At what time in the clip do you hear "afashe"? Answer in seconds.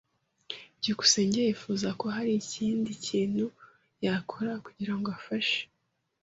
5.17-5.59